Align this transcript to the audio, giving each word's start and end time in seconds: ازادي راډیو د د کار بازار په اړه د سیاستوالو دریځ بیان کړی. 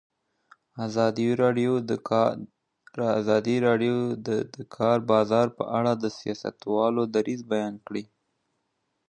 ازادي 0.85 1.29
راډیو 3.65 4.01
د 4.27 4.29
د 4.53 4.55
کار 4.77 4.97
بازار 5.11 5.47
په 5.57 5.63
اړه 5.79 5.91
د 5.97 6.05
سیاستوالو 6.19 7.03
دریځ 7.15 7.41
بیان 7.51 7.75
کړی. 7.87 8.03